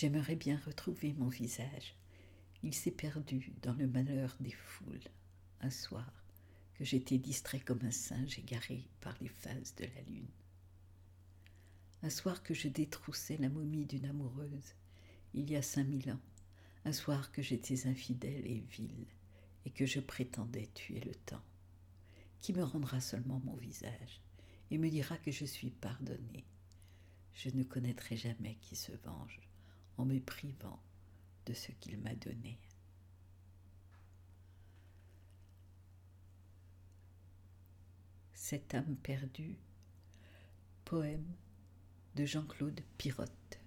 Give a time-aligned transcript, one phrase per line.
[0.00, 1.96] J'aimerais bien retrouver mon visage.
[2.62, 5.08] Il s'est perdu dans le malheur des foules.
[5.60, 6.08] Un soir,
[6.74, 10.30] que j'étais distrait comme un singe égaré par les phases de la lune.
[12.04, 14.76] Un soir que je détroussais la momie d'une amoureuse,
[15.34, 16.20] il y a cinq mille ans,
[16.84, 19.04] un soir que j'étais infidèle et vil,
[19.66, 21.42] et que je prétendais tuer le temps.
[22.40, 24.22] Qui me rendra seulement mon visage
[24.70, 26.44] et me dira que je suis pardonné?
[27.34, 29.40] Je ne connaîtrai jamais qui se venge
[29.98, 30.80] en me privant
[31.46, 32.58] de ce qu'il m'a donné.
[38.34, 39.56] Cette âme perdue,
[40.84, 41.34] poème
[42.14, 43.57] de Jean-Claude Pirotte.